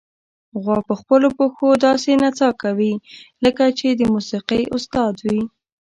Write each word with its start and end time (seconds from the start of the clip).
غوا 0.61 0.77
په 0.87 0.93
خپلو 1.01 1.27
پښو 1.37 1.69
داسې 1.85 2.11
نڅا 2.21 2.49
کوي، 2.63 2.93
لکه 3.43 3.63
چې 3.79 3.87
د 3.99 4.01
موسیقۍ 4.13 4.61
استاد 4.75 5.15
وي. 5.29 5.41